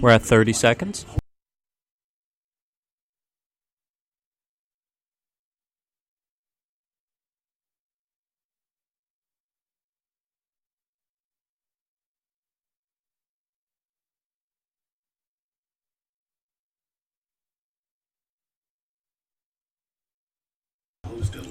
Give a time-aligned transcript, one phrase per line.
[0.00, 1.04] We're at 30 seconds.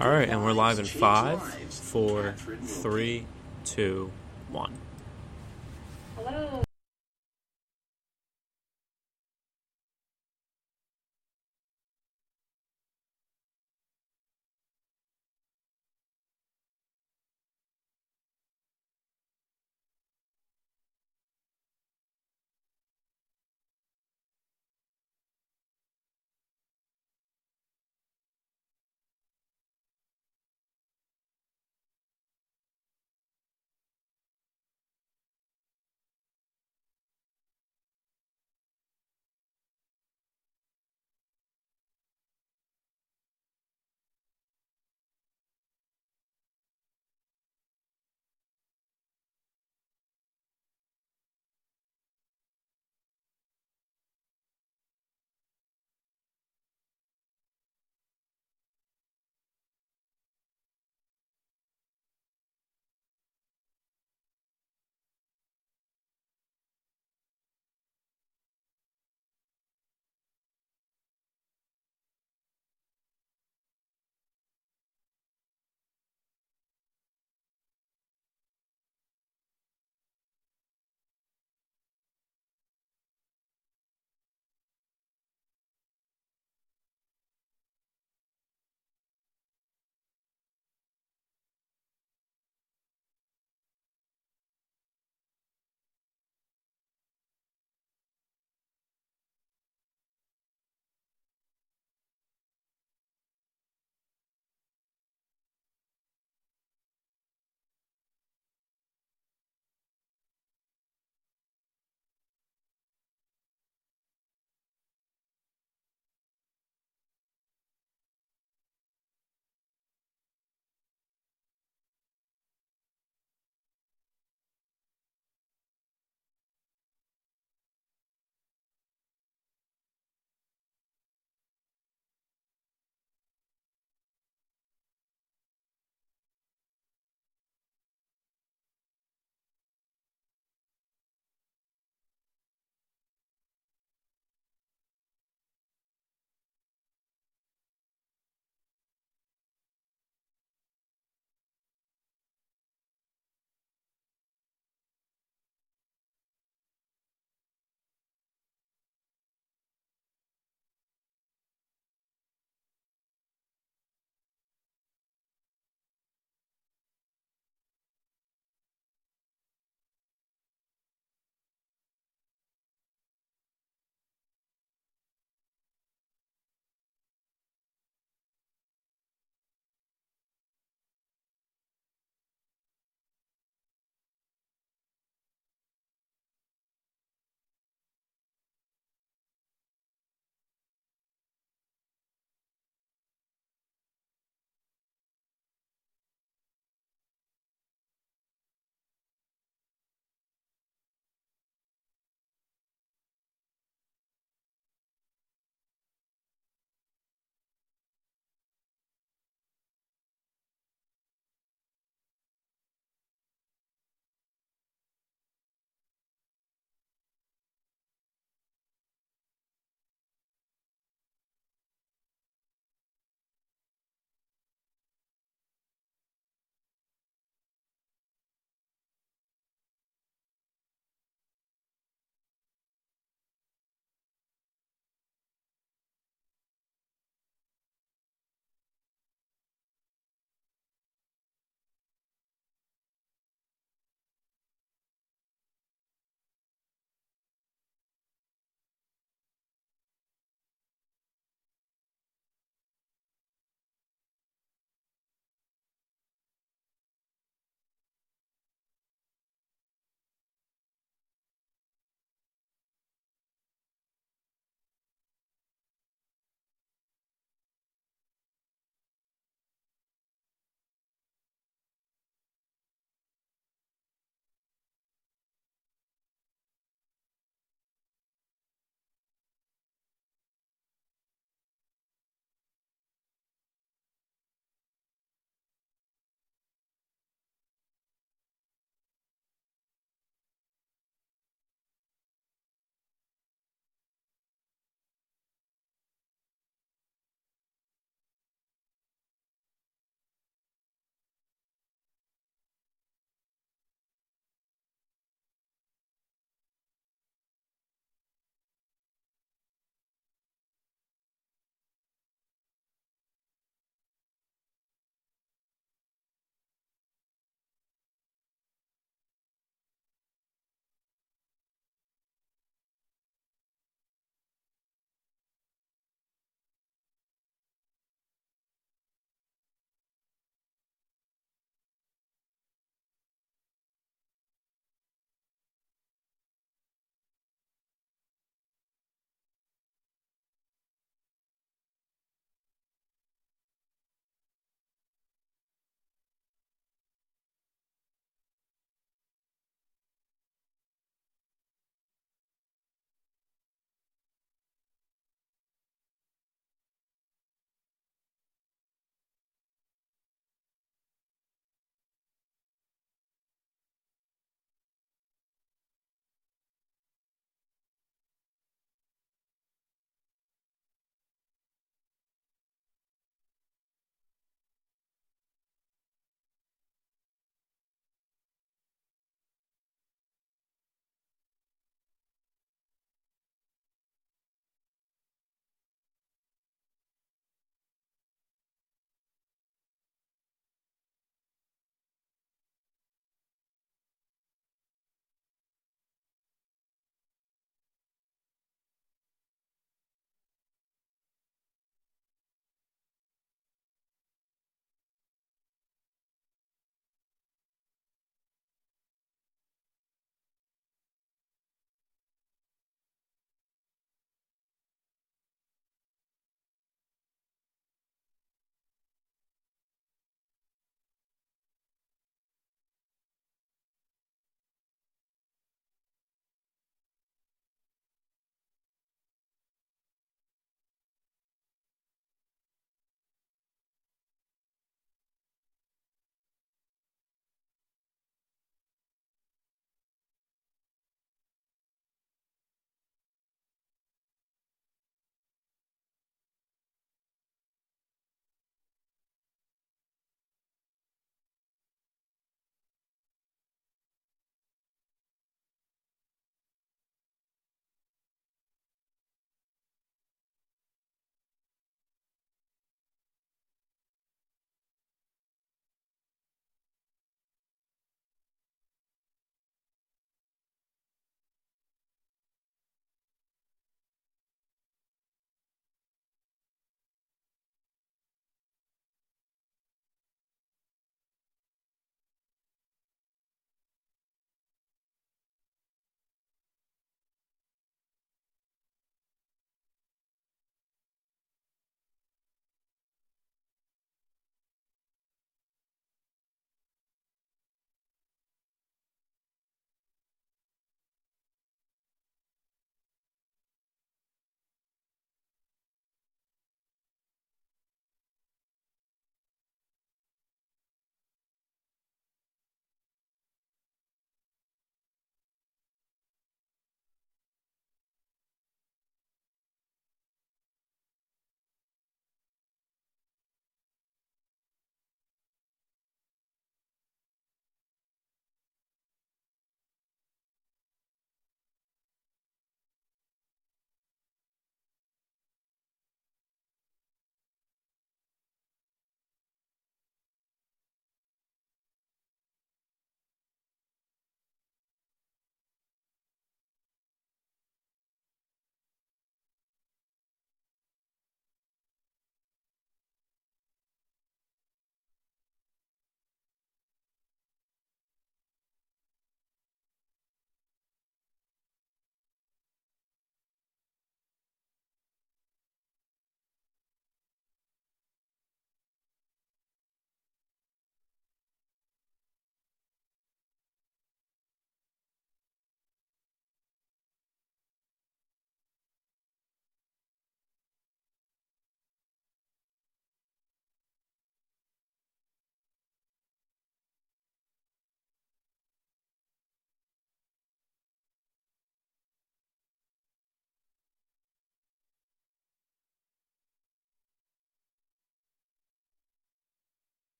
[0.00, 3.24] All right, and we're live in five, four, three,
[3.64, 4.10] two,
[4.50, 4.72] one.
[6.16, 6.64] Hello.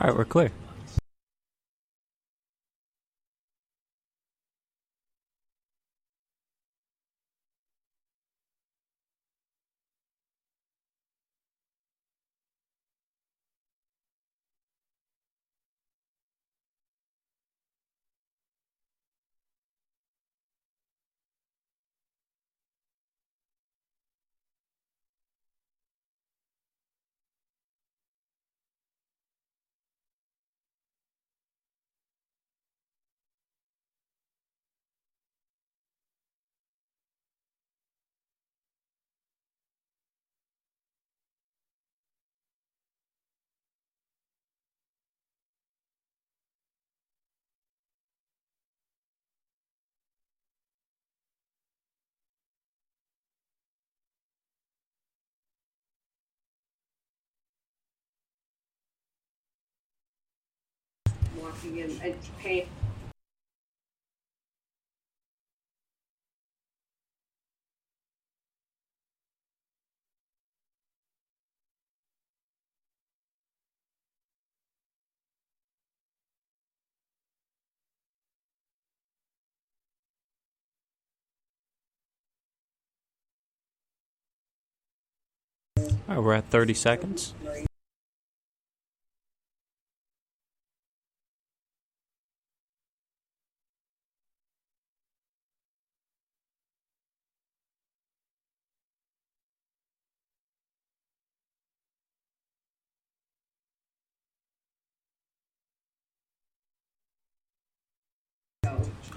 [0.00, 0.50] All right, we're clear.
[61.42, 62.66] Walking in and pay.
[86.08, 87.34] All right, we're at 30 seconds.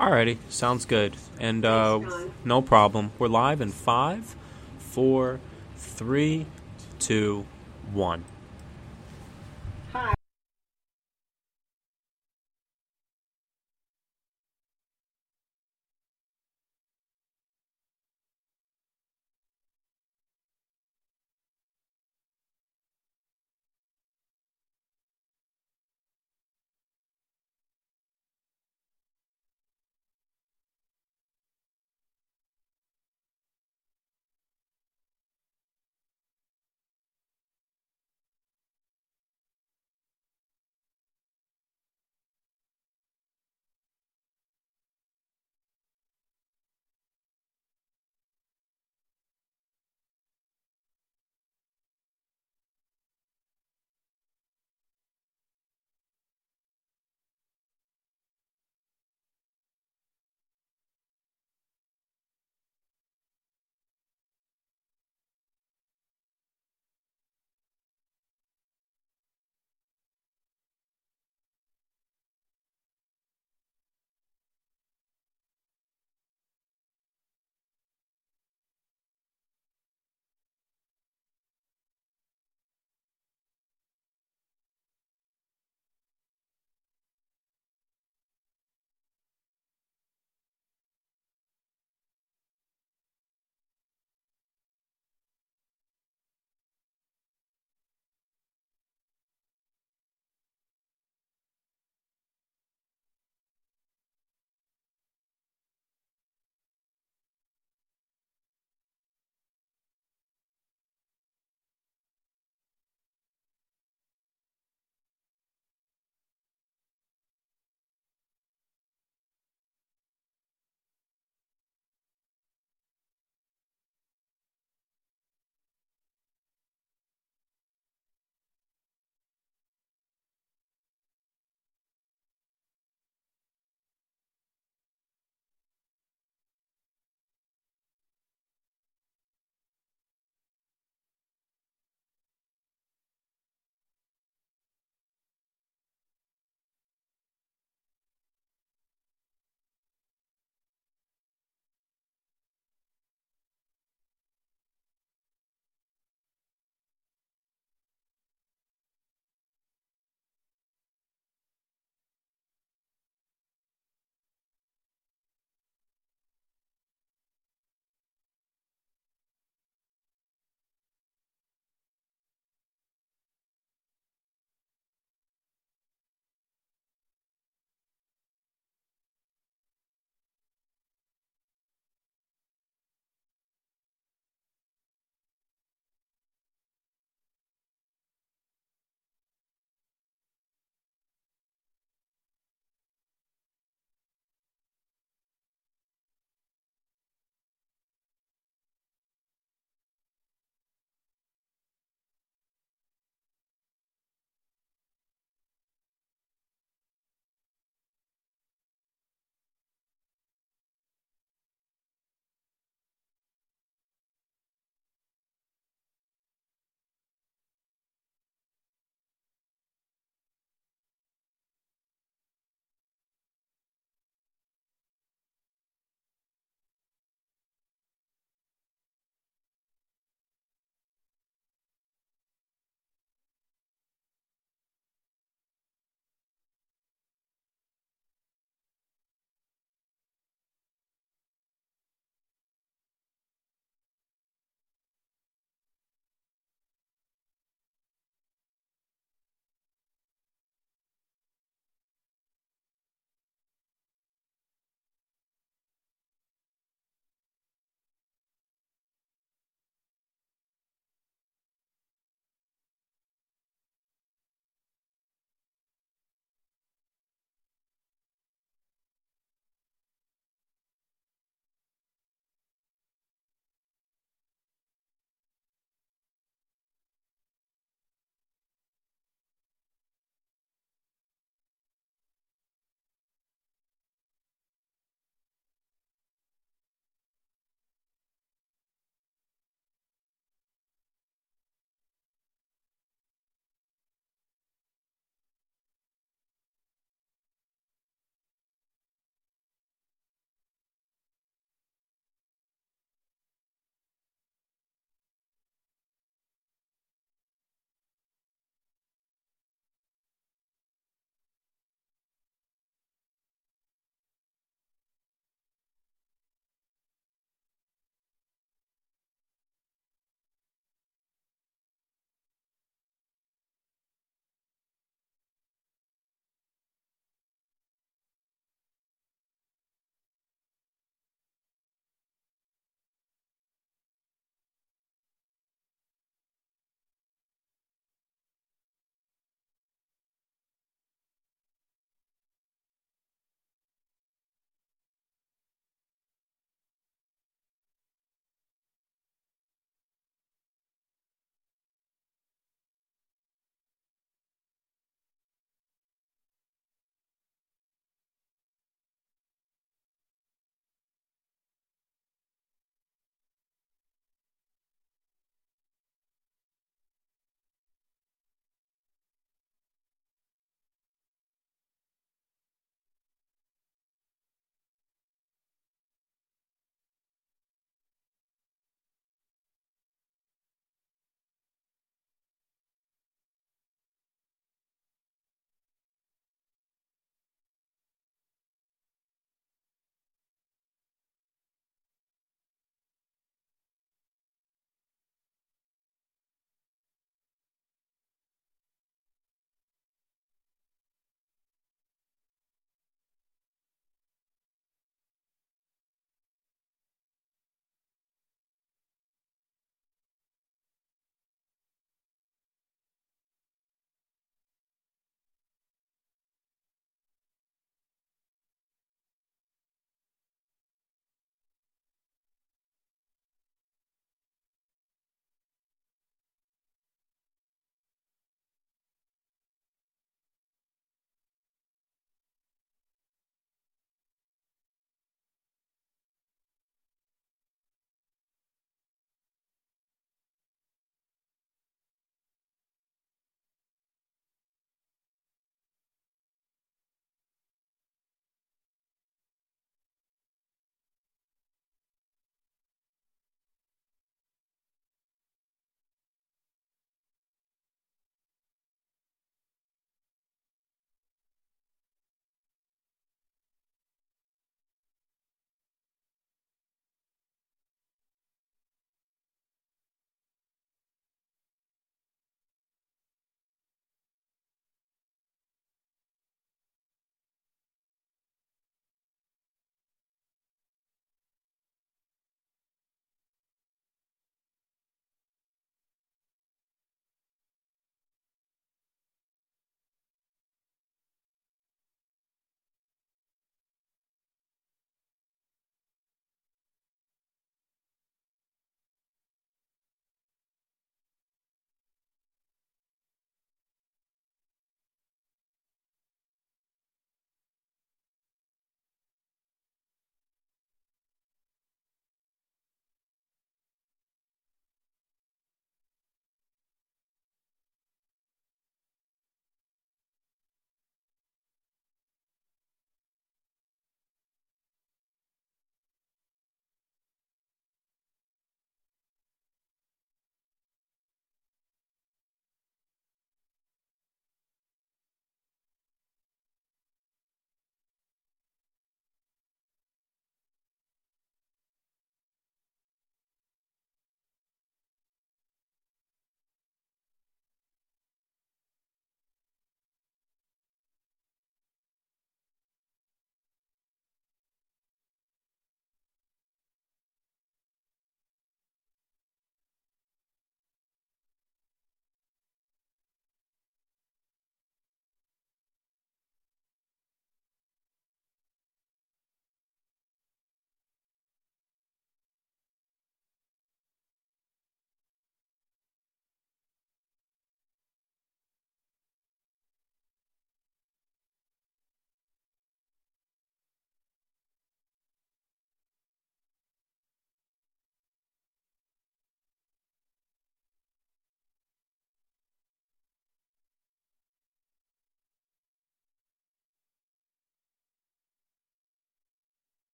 [0.00, 1.14] Alrighty, sounds good.
[1.38, 2.00] And uh,
[2.42, 3.12] no problem.
[3.18, 4.34] We're live in five,
[4.78, 5.40] four,
[5.76, 6.46] three,
[6.98, 7.44] two,
[7.92, 8.24] one.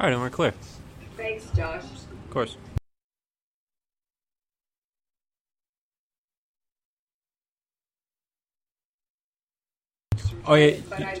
[0.00, 0.54] All right, and we're clear.
[1.18, 1.82] Thanks, Josh.
[1.84, 2.56] Of course.
[10.46, 10.78] Oh yeah.
[10.88, 11.20] But I,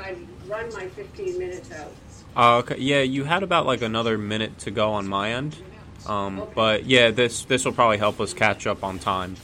[0.00, 0.16] I
[0.48, 1.92] run my 15 minutes out.
[2.36, 2.78] Uh, okay.
[2.78, 5.56] Yeah, you had about like another minute to go on my end.
[6.04, 9.36] Um, but yeah, this this will probably help us catch up on time.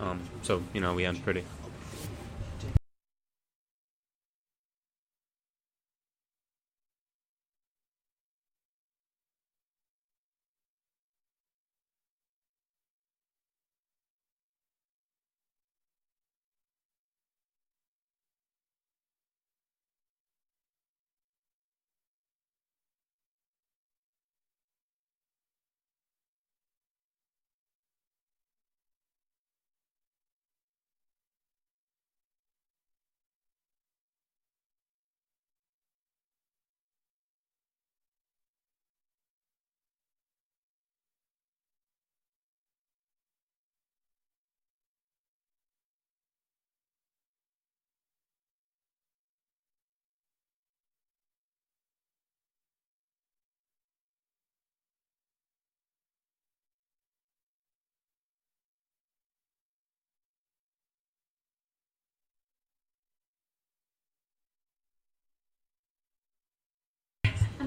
[0.00, 1.44] Um, so you know we end pretty.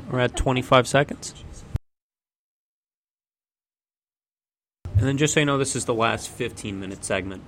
[0.10, 1.34] We're at 25 seconds.
[4.98, 7.44] And then just so you know, this is the last 15 minute segment.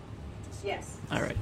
[0.63, 0.97] Yes.
[1.11, 1.37] All right.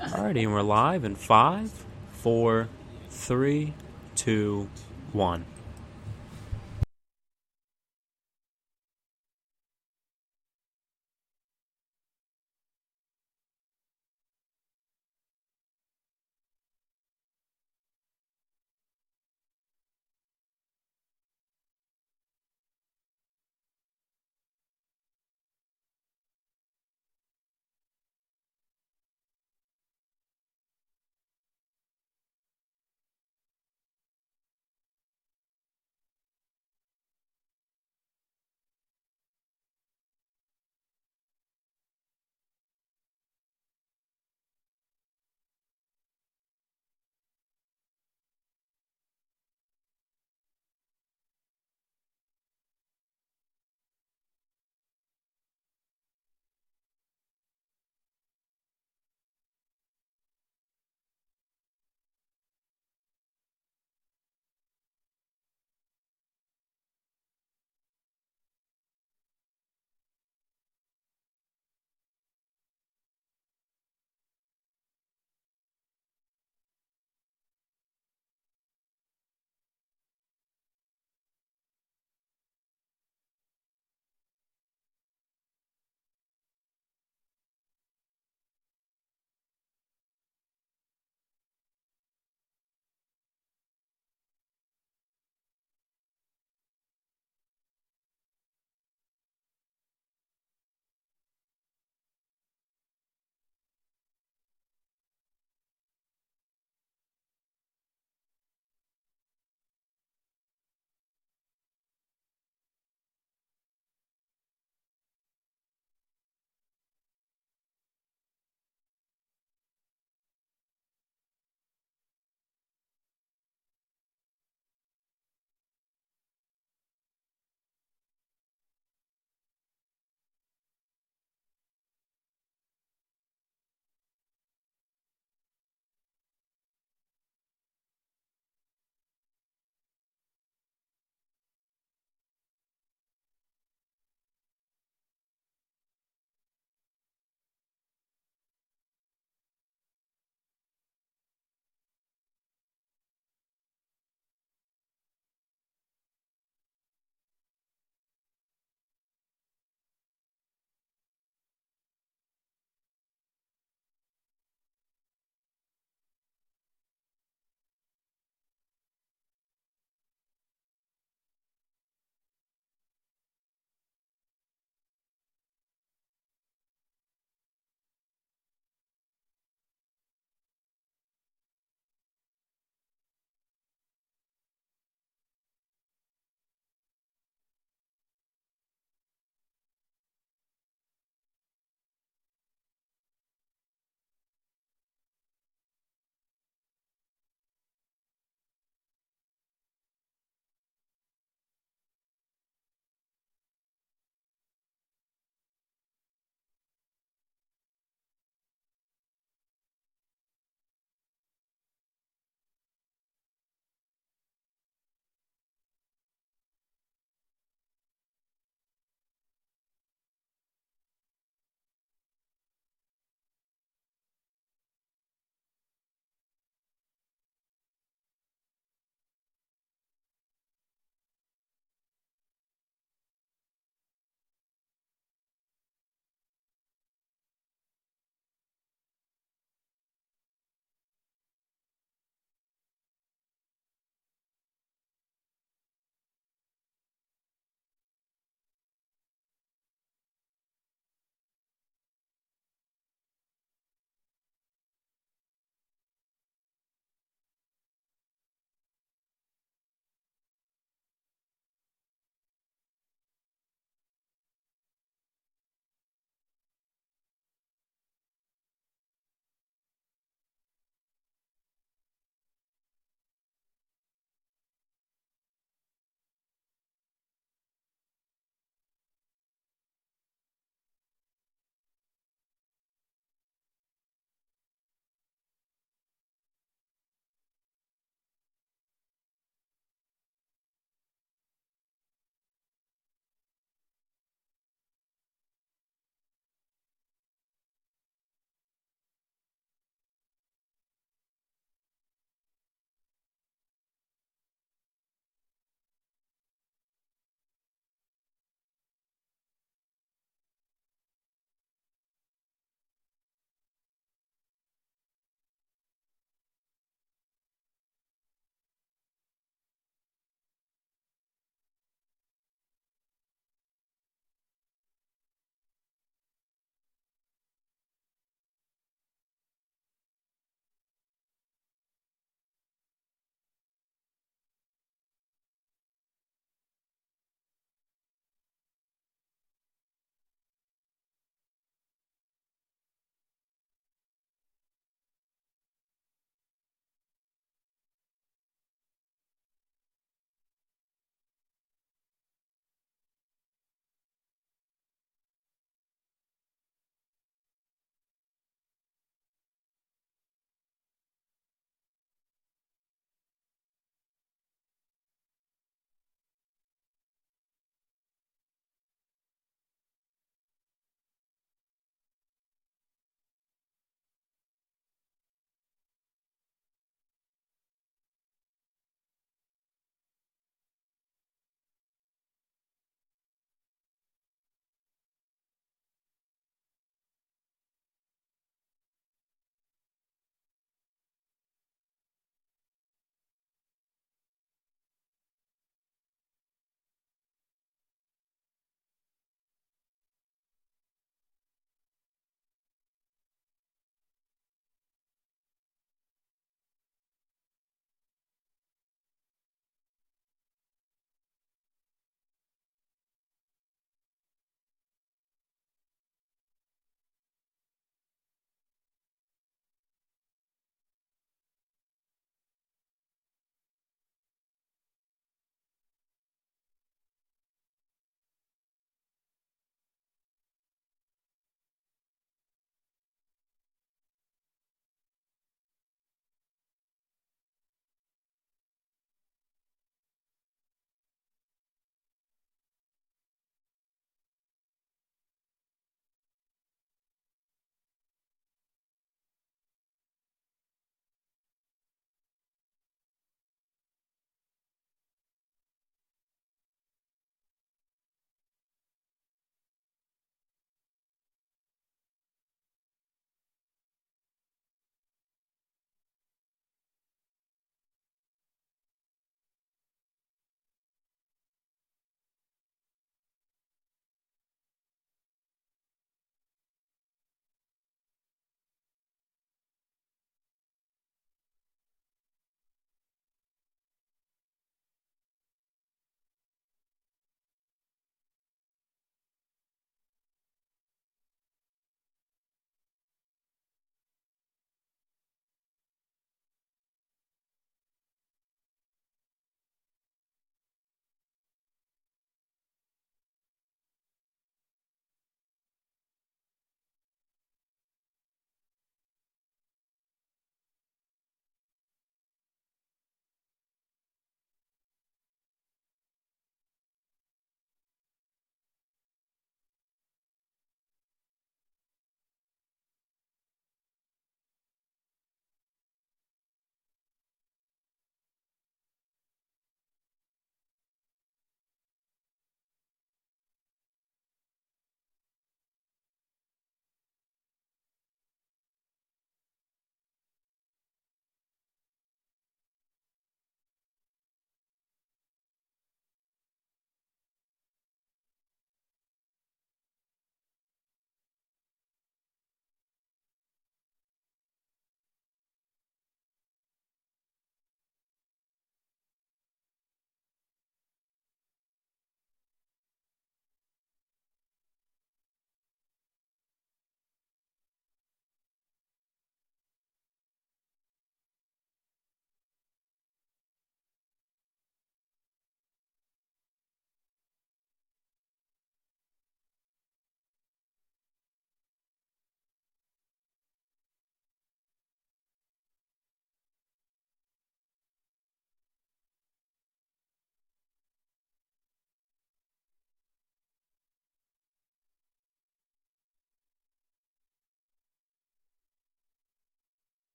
[0.00, 1.70] Alrighty, and we're live in five,
[2.12, 2.68] four,
[3.10, 3.74] three,
[4.14, 4.70] two,
[5.12, 5.44] one.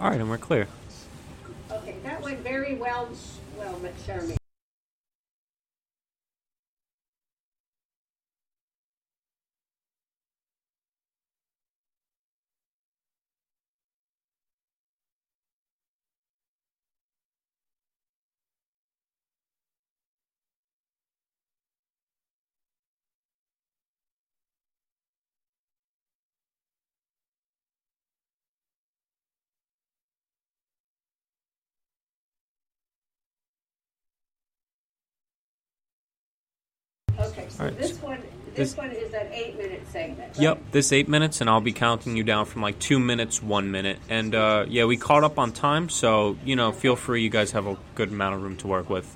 [0.00, 0.68] All right, and we're clear.
[1.72, 3.08] Okay, that went very well,
[3.56, 4.37] well, but Charmaine.
[37.38, 40.40] Okay, so All right, this one, this- this one is an eight-minute segment, right?
[40.40, 43.70] Yep, this eight minutes, and I'll be counting you down from like two minutes, one
[43.70, 47.22] minute, and uh, yeah, we caught up on time, so you know, feel free.
[47.22, 49.14] You guys have a good amount of room to work with.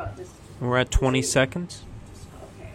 [0.00, 0.30] About this,
[0.60, 1.82] We're at 20 seconds.
[2.58, 2.72] okay.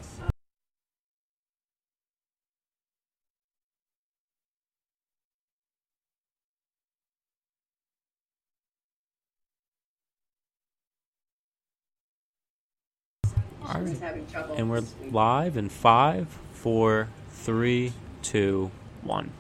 [13.64, 13.90] All right.
[13.90, 14.56] She's having trouble.
[14.56, 18.70] And we're live in five, four, three, two,
[19.02, 19.32] one.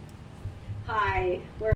[0.88, 1.74] Hi, we're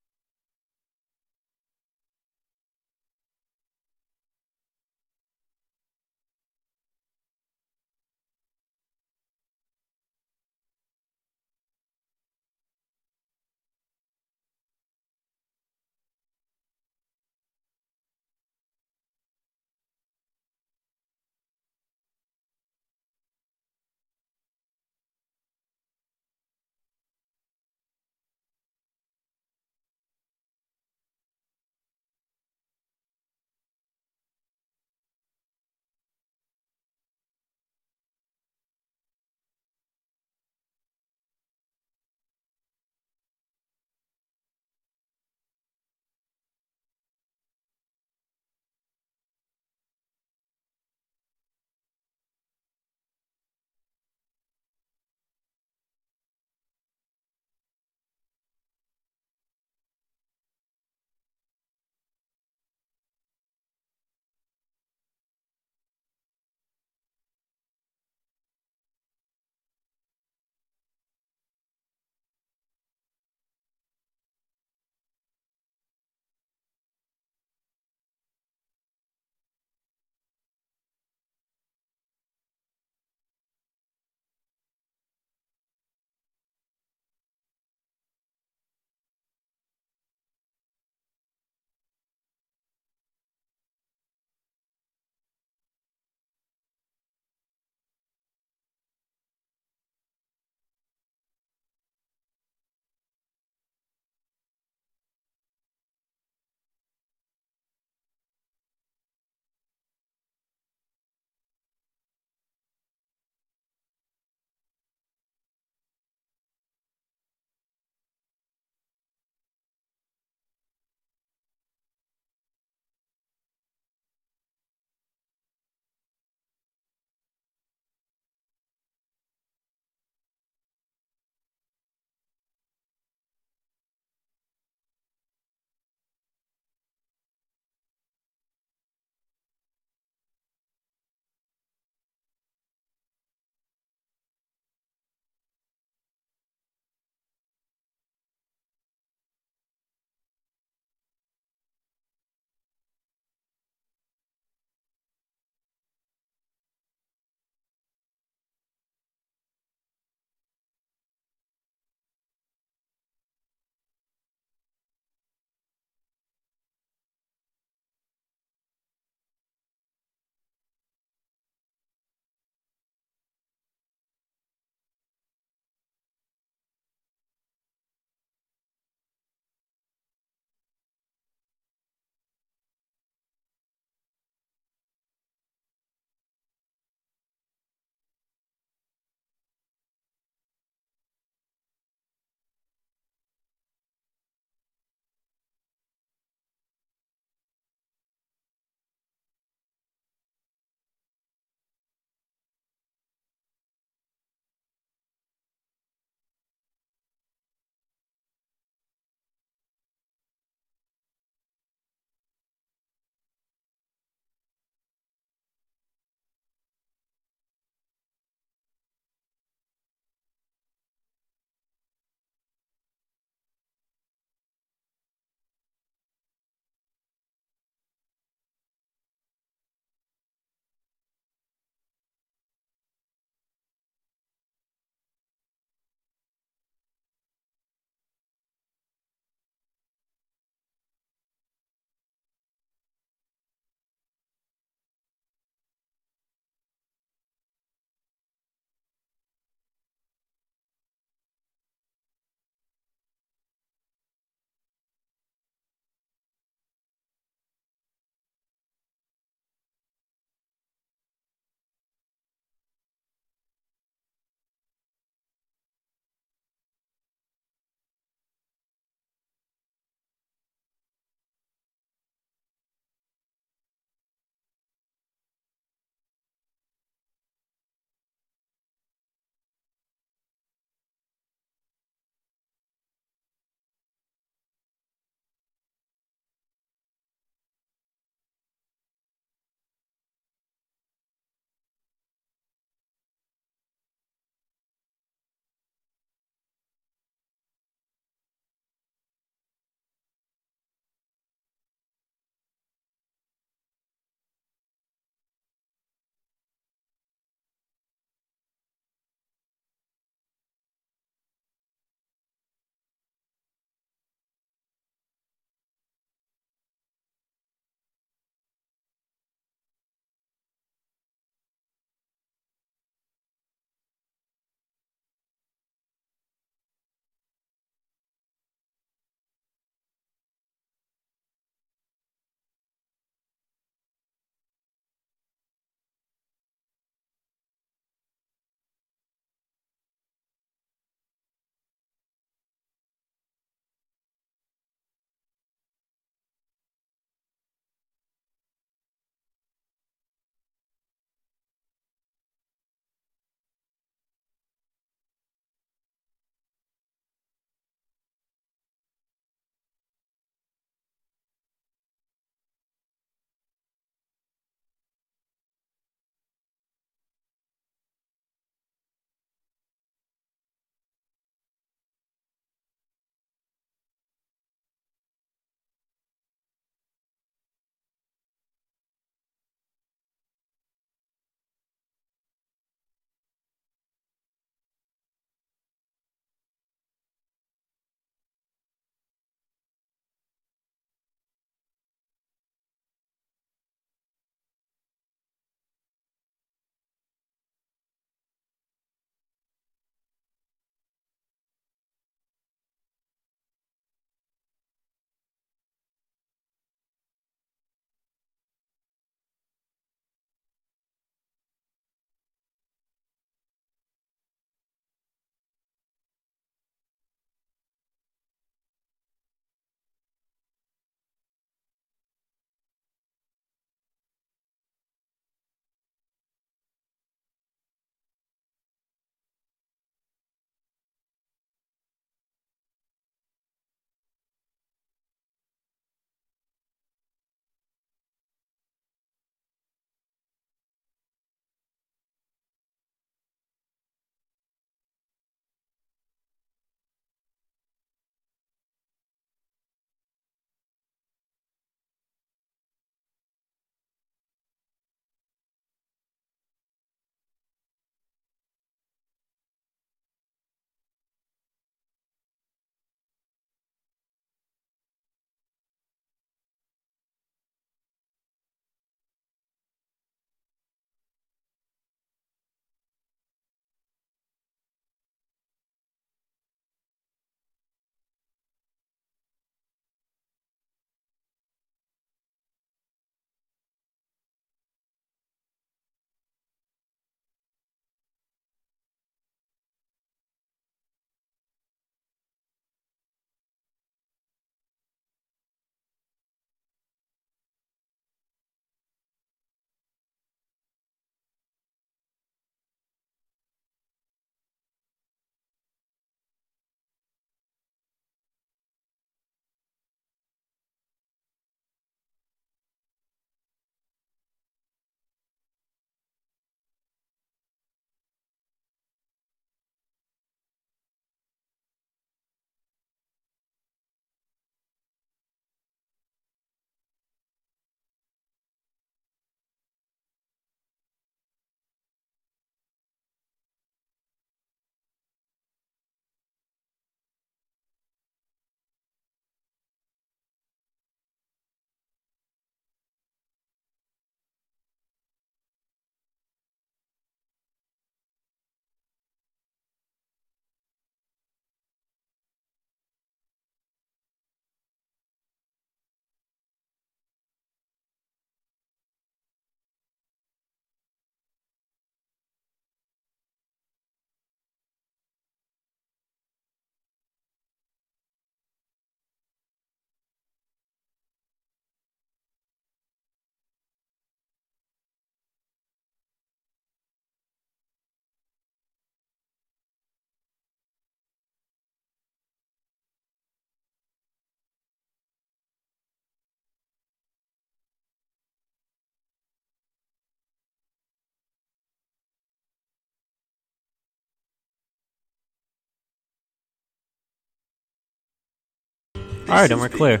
[599.30, 600.00] All right, and we're clear.